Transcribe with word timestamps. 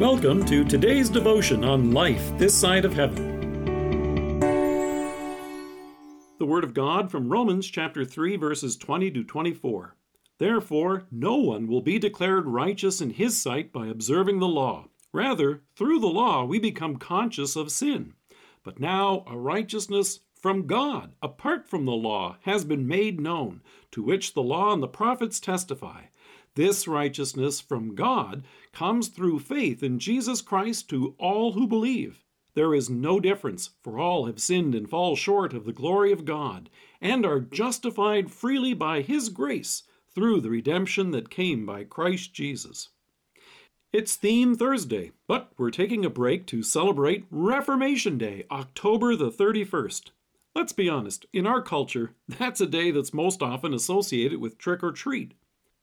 Welcome 0.00 0.46
to 0.46 0.64
today's 0.64 1.10
devotion 1.10 1.62
on 1.62 1.90
life 1.90 2.32
this 2.38 2.58
side 2.58 2.86
of 2.86 2.94
heaven. 2.94 4.40
The 6.38 6.46
Word 6.46 6.64
of 6.64 6.72
God 6.72 7.10
from 7.10 7.28
Romans 7.28 7.66
chapter 7.66 8.06
3, 8.06 8.36
verses 8.36 8.78
20 8.78 9.10
to 9.10 9.24
24. 9.24 9.96
Therefore, 10.38 11.04
no 11.10 11.36
one 11.36 11.66
will 11.66 11.82
be 11.82 11.98
declared 11.98 12.46
righteous 12.46 13.02
in 13.02 13.10
his 13.10 13.38
sight 13.42 13.74
by 13.74 13.88
observing 13.88 14.38
the 14.38 14.48
law. 14.48 14.86
Rather, 15.12 15.64
through 15.76 16.00
the 16.00 16.06
law 16.06 16.46
we 16.46 16.58
become 16.58 16.96
conscious 16.96 17.54
of 17.54 17.70
sin. 17.70 18.14
But 18.64 18.80
now 18.80 19.22
a 19.26 19.36
righteousness 19.36 20.20
from 20.32 20.66
God, 20.66 21.12
apart 21.20 21.68
from 21.68 21.84
the 21.84 21.92
law, 21.92 22.38
has 22.44 22.64
been 22.64 22.88
made 22.88 23.20
known, 23.20 23.60
to 23.90 24.02
which 24.02 24.32
the 24.32 24.42
law 24.42 24.72
and 24.72 24.82
the 24.82 24.88
prophets 24.88 25.38
testify. 25.38 26.04
This 26.56 26.88
righteousness 26.88 27.60
from 27.60 27.94
God 27.94 28.44
comes 28.72 29.08
through 29.08 29.38
faith 29.38 29.82
in 29.82 29.98
Jesus 29.98 30.40
Christ 30.40 30.88
to 30.90 31.14
all 31.18 31.52
who 31.52 31.66
believe. 31.66 32.24
There 32.54 32.74
is 32.74 32.90
no 32.90 33.20
difference, 33.20 33.70
for 33.82 33.98
all 33.98 34.26
have 34.26 34.40
sinned 34.40 34.74
and 34.74 34.90
fall 34.90 35.14
short 35.14 35.54
of 35.54 35.64
the 35.64 35.72
glory 35.72 36.10
of 36.10 36.24
God, 36.24 36.68
and 37.00 37.24
are 37.24 37.38
justified 37.38 38.32
freely 38.32 38.74
by 38.74 39.02
His 39.02 39.28
grace 39.28 39.84
through 40.12 40.40
the 40.40 40.50
redemption 40.50 41.12
that 41.12 41.30
came 41.30 41.64
by 41.64 41.84
Christ 41.84 42.34
Jesus. 42.34 42.88
It's 43.92 44.16
Theme 44.16 44.56
Thursday, 44.56 45.12
but 45.28 45.52
we're 45.56 45.70
taking 45.70 46.04
a 46.04 46.10
break 46.10 46.46
to 46.46 46.62
celebrate 46.62 47.26
Reformation 47.30 48.18
Day, 48.18 48.44
October 48.50 49.14
the 49.14 49.30
31st. 49.30 50.10
Let's 50.54 50.72
be 50.72 50.88
honest, 50.88 51.26
in 51.32 51.46
our 51.46 51.62
culture, 51.62 52.14
that's 52.28 52.60
a 52.60 52.66
day 52.66 52.90
that's 52.90 53.14
most 53.14 53.42
often 53.42 53.72
associated 53.72 54.40
with 54.40 54.58
trick 54.58 54.82
or 54.82 54.90
treat. 54.92 55.34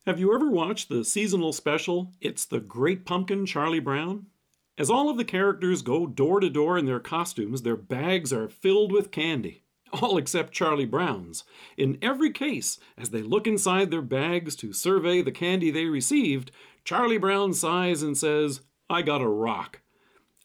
Have 0.07 0.21
you 0.21 0.34
ever 0.34 0.49
watched 0.49 0.88
the 0.88 1.03
seasonal 1.03 1.52
special, 1.52 2.13
It's 2.21 2.45
the 2.45 2.61
Great 2.61 3.05
Pumpkin 3.05 3.45
Charlie 3.45 3.81
Brown? 3.81 4.27
As 4.77 4.89
all 4.89 5.09
of 5.09 5.17
the 5.17 5.25
characters 5.25 5.81
go 5.81 6.08
door 6.08 6.39
to 6.39 6.50
door 6.50 6.77
in 6.77 6.86
their 6.86 7.02
costumes, 7.02 7.63
their 7.63 7.75
bags 7.75 8.31
are 8.31 8.47
filled 8.47 8.94
with 8.94 9.11
candy. 9.11 9.66
All 9.91 10.17
except 10.17 10.53
Charlie 10.53 10.85
Brown's. 10.85 11.44
In 11.75 11.97
every 12.02 12.31
case, 12.31 12.80
as 12.97 13.09
they 13.09 13.22
look 13.22 13.47
inside 13.47 13.91
their 13.91 14.02
bags 14.02 14.55
to 14.55 14.72
survey 14.72 15.22
the 15.22 15.30
candy 15.30 15.72
they 15.72 15.88
received, 15.88 16.52
Charlie 16.85 17.17
Brown 17.17 17.53
sighs 17.53 18.02
and 18.02 18.17
says, 18.17 18.61
I 18.89 19.02
got 19.02 19.19
a 19.19 19.28
rock. 19.28 19.81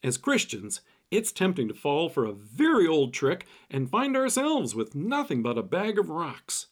As 0.03 0.17
Christians, 0.17 0.81
it's 1.09 1.31
tempting 1.31 1.69
to 1.69 1.73
fall 1.73 2.09
for 2.09 2.25
a 2.25 2.33
very 2.33 2.85
old 2.85 3.13
trick 3.13 3.45
and 3.71 3.89
find 3.89 4.17
ourselves 4.17 4.75
with 4.75 4.93
nothing 4.93 5.41
but 5.41 5.57
a 5.57 5.63
bag 5.63 5.97
of 5.97 6.09
rocks. 6.09 6.62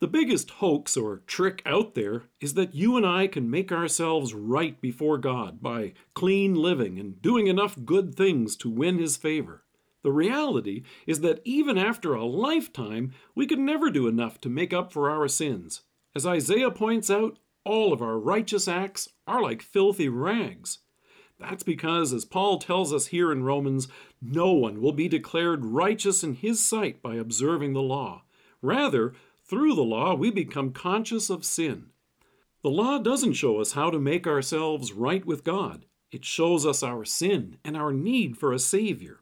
The 0.00 0.08
biggest 0.08 0.50
hoax 0.50 0.96
or 0.96 1.22
trick 1.26 1.62
out 1.64 1.94
there 1.94 2.24
is 2.40 2.54
that 2.54 2.74
you 2.74 2.96
and 2.96 3.06
I 3.06 3.26
can 3.26 3.50
make 3.50 3.70
ourselves 3.70 4.34
right 4.34 4.78
before 4.80 5.18
God 5.18 5.62
by 5.62 5.94
clean 6.14 6.54
living 6.54 6.98
and 6.98 7.22
doing 7.22 7.46
enough 7.46 7.76
good 7.84 8.14
things 8.14 8.56
to 8.56 8.68
win 8.68 8.98
His 8.98 9.16
favor. 9.16 9.64
The 10.02 10.12
reality 10.12 10.82
is 11.06 11.20
that 11.20 11.40
even 11.44 11.78
after 11.78 12.12
a 12.12 12.26
lifetime, 12.26 13.12
we 13.34 13.46
could 13.46 13.58
never 13.58 13.90
do 13.90 14.06
enough 14.06 14.40
to 14.42 14.50
make 14.50 14.72
up 14.72 14.92
for 14.92 15.08
our 15.08 15.28
sins. 15.28 15.82
As 16.14 16.26
Isaiah 16.26 16.70
points 16.70 17.08
out, 17.08 17.38
all 17.64 17.92
of 17.92 18.02
our 18.02 18.18
righteous 18.18 18.68
acts 18.68 19.08
are 19.26 19.40
like 19.40 19.62
filthy 19.62 20.08
rags. 20.08 20.80
That's 21.40 21.62
because, 21.62 22.12
as 22.12 22.24
Paul 22.24 22.58
tells 22.58 22.92
us 22.92 23.06
here 23.06 23.32
in 23.32 23.42
Romans, 23.42 23.88
no 24.20 24.52
one 24.52 24.80
will 24.80 24.92
be 24.92 25.08
declared 25.08 25.64
righteous 25.64 26.22
in 26.22 26.34
his 26.34 26.60
sight 26.60 27.00
by 27.02 27.14
observing 27.14 27.72
the 27.72 27.82
law. 27.82 28.24
Rather, 28.60 29.14
through 29.46 29.74
the 29.74 29.82
law, 29.82 30.14
we 30.14 30.30
become 30.30 30.72
conscious 30.72 31.28
of 31.30 31.44
sin. 31.44 31.90
The 32.62 32.70
law 32.70 32.98
doesn't 32.98 33.34
show 33.34 33.60
us 33.60 33.72
how 33.72 33.90
to 33.90 33.98
make 33.98 34.26
ourselves 34.26 34.92
right 34.92 35.24
with 35.24 35.44
God, 35.44 35.84
it 36.10 36.24
shows 36.24 36.64
us 36.64 36.82
our 36.82 37.04
sin 37.04 37.58
and 37.64 37.76
our 37.76 37.92
need 37.92 38.38
for 38.38 38.52
a 38.52 38.58
Savior. 38.58 39.20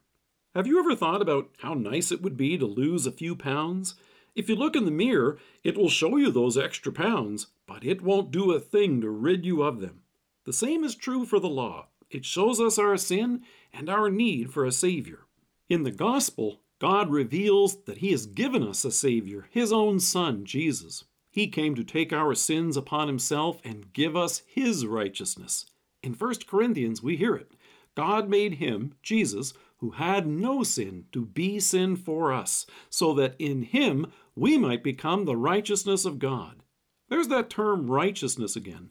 Have 0.55 0.67
you 0.67 0.79
ever 0.79 0.95
thought 0.95 1.21
about 1.21 1.49
how 1.59 1.73
nice 1.73 2.11
it 2.11 2.21
would 2.21 2.37
be 2.37 2.57
to 2.57 2.65
lose 2.65 3.07
a 3.07 3.11
few 3.11 3.35
pounds? 3.35 3.95
If 4.35 4.47
you 4.47 4.55
look 4.55 4.75
in 4.75 4.85
the 4.85 4.91
mirror, 4.91 5.39
it 5.63 5.75
will 5.75 5.89
show 5.89 6.17
you 6.17 6.31
those 6.31 6.57
extra 6.57 6.91
pounds, 6.91 7.47
but 7.65 7.83
it 7.83 8.01
won't 8.01 8.31
do 8.31 8.51
a 8.51 8.59
thing 8.59 9.01
to 9.01 9.09
rid 9.09 9.45
you 9.45 9.63
of 9.63 9.81
them. 9.81 10.03
The 10.45 10.53
same 10.53 10.83
is 10.83 10.95
true 10.95 11.25
for 11.25 11.39
the 11.39 11.49
law. 11.49 11.87
It 12.09 12.25
shows 12.25 12.61
us 12.61 12.77
our 12.77 12.97
sin 12.97 13.41
and 13.73 13.89
our 13.89 14.09
need 14.09 14.53
for 14.53 14.65
a 14.65 14.71
Savior. 14.71 15.25
In 15.69 15.83
the 15.83 15.91
Gospel, 15.91 16.61
God 16.83 17.11
reveals 17.11 17.77
that 17.85 17.99
He 17.99 18.11
has 18.11 18.25
given 18.25 18.61
us 18.61 18.83
a 18.83 18.91
Savior, 18.91 19.47
His 19.49 19.71
own 19.71 20.01
Son, 20.01 20.43
Jesus. 20.43 21.05
He 21.31 21.47
came 21.47 21.75
to 21.75 21.83
take 21.85 22.11
our 22.11 22.35
sins 22.35 22.75
upon 22.75 23.07
Himself 23.07 23.61
and 23.63 23.93
give 23.93 24.17
us 24.17 24.41
His 24.45 24.85
righteousness. 24.85 25.65
In 26.01 26.11
1 26.11 26.33
Corinthians, 26.45 27.01
we 27.01 27.15
hear 27.15 27.35
it 27.35 27.53
God 27.95 28.27
made 28.27 28.55
Him, 28.55 28.95
Jesus, 29.01 29.53
who 29.77 29.91
had 29.91 30.27
no 30.27 30.61
sin, 30.61 31.05
to 31.13 31.25
be 31.25 31.57
sin 31.57 31.95
for 31.95 32.33
us, 32.33 32.65
so 32.89 33.13
that 33.13 33.37
in 33.39 33.61
Him 33.61 34.07
we 34.35 34.57
might 34.57 34.83
become 34.83 35.23
the 35.23 35.37
righteousness 35.37 36.03
of 36.03 36.19
God. 36.19 36.63
There's 37.07 37.29
that 37.29 37.49
term 37.49 37.89
righteousness 37.89 38.57
again. 38.57 38.89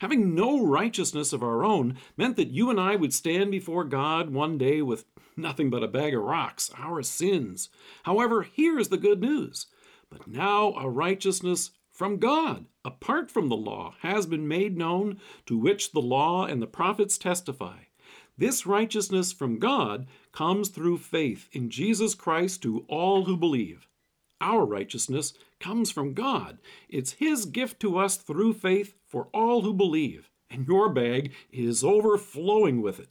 Having 0.00 0.34
no 0.34 0.64
righteousness 0.64 1.34
of 1.34 1.42
our 1.42 1.62
own 1.62 1.98
meant 2.16 2.36
that 2.36 2.48
you 2.48 2.70
and 2.70 2.80
I 2.80 2.96
would 2.96 3.12
stand 3.12 3.50
before 3.50 3.84
God 3.84 4.30
one 4.30 4.56
day 4.56 4.80
with 4.80 5.04
nothing 5.36 5.68
but 5.68 5.82
a 5.82 5.88
bag 5.88 6.14
of 6.14 6.22
rocks, 6.22 6.70
our 6.78 7.02
sins. 7.02 7.68
However, 8.04 8.42
here's 8.42 8.88
the 8.88 8.96
good 8.96 9.20
news. 9.20 9.66
But 10.08 10.26
now 10.26 10.72
a 10.72 10.88
righteousness 10.88 11.72
from 11.92 12.16
God, 12.16 12.64
apart 12.82 13.30
from 13.30 13.50
the 13.50 13.56
law, 13.56 13.94
has 14.00 14.24
been 14.24 14.48
made 14.48 14.74
known, 14.74 15.20
to 15.44 15.58
which 15.58 15.92
the 15.92 16.00
law 16.00 16.46
and 16.46 16.62
the 16.62 16.66
prophets 16.66 17.18
testify. 17.18 17.80
This 18.38 18.64
righteousness 18.64 19.32
from 19.32 19.58
God 19.58 20.06
comes 20.32 20.70
through 20.70 20.96
faith 20.96 21.50
in 21.52 21.68
Jesus 21.68 22.14
Christ 22.14 22.62
to 22.62 22.86
all 22.88 23.26
who 23.26 23.36
believe. 23.36 23.86
Our 24.40 24.64
righteousness 24.64 25.34
comes 25.58 25.90
from 25.90 26.14
God. 26.14 26.58
It's 26.88 27.12
His 27.12 27.44
gift 27.44 27.80
to 27.80 27.98
us 27.98 28.16
through 28.16 28.54
faith 28.54 28.94
for 29.06 29.28
all 29.34 29.62
who 29.62 29.74
believe, 29.74 30.30
and 30.50 30.66
your 30.66 30.88
bag 30.88 31.32
is 31.52 31.84
overflowing 31.84 32.80
with 32.80 32.98
it. 32.98 33.10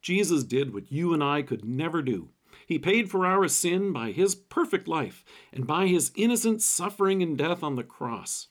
Jesus 0.00 0.44
did 0.44 0.72
what 0.72 0.92
you 0.92 1.12
and 1.12 1.22
I 1.22 1.42
could 1.42 1.64
never 1.64 2.02
do. 2.02 2.30
He 2.66 2.78
paid 2.78 3.10
for 3.10 3.26
our 3.26 3.46
sin 3.48 3.92
by 3.92 4.12
his 4.12 4.34
perfect 4.34 4.88
life 4.88 5.24
and 5.52 5.66
by 5.66 5.86
his 5.86 6.10
innocent 6.16 6.62
suffering 6.62 7.22
and 7.22 7.38
death 7.38 7.62
on 7.62 7.76
the 7.76 7.84
cross. 7.84 8.48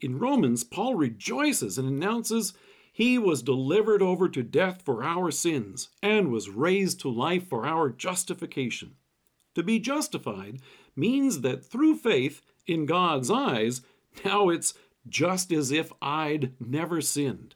In 0.00 0.18
Romans, 0.18 0.62
Paul 0.62 0.94
rejoices 0.94 1.78
and 1.78 1.88
announces 1.88 2.52
he 2.92 3.18
was 3.18 3.42
delivered 3.42 4.02
over 4.02 4.28
to 4.28 4.42
death 4.42 4.82
for 4.82 5.04
our 5.04 5.30
sins 5.30 5.88
and 6.02 6.30
was 6.30 6.50
raised 6.50 7.00
to 7.00 7.08
life 7.08 7.48
for 7.48 7.66
our 7.66 7.88
justification. 7.90 8.96
To 9.54 9.62
be 9.62 9.78
justified 9.78 10.60
means 10.96 11.42
that 11.42 11.64
through 11.64 11.96
faith 11.96 12.42
in 12.66 12.86
God's 12.86 13.30
eyes, 13.30 13.82
now 14.24 14.48
it's 14.48 14.74
just 15.08 15.52
as 15.52 15.70
if 15.70 15.92
I'd 16.02 16.54
never 16.58 17.00
sinned. 17.00 17.54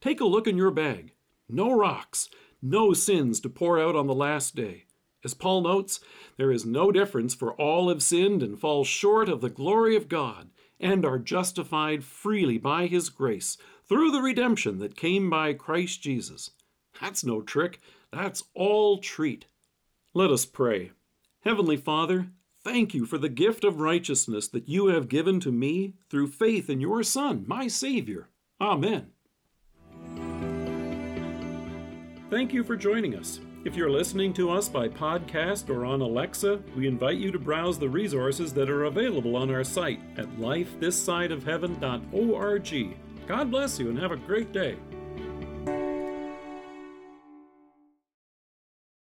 Take 0.00 0.20
a 0.20 0.24
look 0.24 0.46
in 0.46 0.56
your 0.56 0.70
bag. 0.70 1.12
No 1.48 1.72
rocks, 1.72 2.28
no 2.62 2.92
sins 2.92 3.40
to 3.40 3.48
pour 3.48 3.78
out 3.78 3.94
on 3.94 4.06
the 4.06 4.14
last 4.14 4.56
day. 4.56 4.86
As 5.22 5.34
Paul 5.34 5.62
notes, 5.62 6.00
there 6.38 6.50
is 6.50 6.64
no 6.64 6.90
difference, 6.90 7.34
for 7.34 7.52
all 7.52 7.90
have 7.90 8.02
sinned 8.02 8.42
and 8.42 8.58
fall 8.58 8.84
short 8.84 9.28
of 9.28 9.42
the 9.42 9.50
glory 9.50 9.94
of 9.94 10.08
God, 10.08 10.48
and 10.78 11.04
are 11.04 11.18
justified 11.18 12.02
freely 12.02 12.56
by 12.56 12.86
his 12.86 13.10
grace 13.10 13.58
through 13.86 14.10
the 14.10 14.22
redemption 14.22 14.78
that 14.78 14.96
came 14.96 15.28
by 15.28 15.52
Christ 15.52 16.02
Jesus. 16.02 16.52
That's 17.00 17.22
no 17.22 17.42
trick, 17.42 17.80
that's 18.10 18.44
all 18.54 18.98
treat. 18.98 19.46
Let 20.14 20.30
us 20.30 20.46
pray. 20.46 20.92
Heavenly 21.44 21.76
Father, 21.76 22.28
thank 22.64 22.94
you 22.94 23.06
for 23.06 23.18
the 23.18 23.28
gift 23.28 23.64
of 23.64 23.80
righteousness 23.80 24.48
that 24.48 24.68
you 24.68 24.86
have 24.86 25.08
given 25.08 25.40
to 25.40 25.52
me 25.52 25.94
through 26.08 26.28
faith 26.28 26.70
in 26.70 26.80
your 26.80 27.02
Son, 27.02 27.44
my 27.46 27.68
Savior. 27.68 28.28
Amen. 28.60 29.08
Thank 32.30 32.52
you 32.52 32.62
for 32.62 32.76
joining 32.76 33.16
us. 33.16 33.40
If 33.64 33.74
you're 33.76 33.90
listening 33.90 34.32
to 34.34 34.50
us 34.50 34.68
by 34.68 34.88
podcast 34.88 35.68
or 35.68 35.84
on 35.84 36.00
Alexa, 36.00 36.60
we 36.76 36.86
invite 36.86 37.18
you 37.18 37.30
to 37.30 37.38
browse 37.38 37.78
the 37.78 37.88
resources 37.88 38.54
that 38.54 38.70
are 38.70 38.84
available 38.84 39.36
on 39.36 39.50
our 39.50 39.64
site 39.64 40.00
at 40.16 40.26
lifethissideofheaven.org. 40.38 42.96
God 43.26 43.50
bless 43.50 43.78
you 43.78 43.90
and 43.90 43.98
have 43.98 44.12
a 44.12 44.16
great 44.16 44.52
day. 44.52 44.76